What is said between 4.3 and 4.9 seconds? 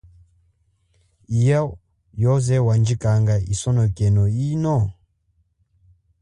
yino?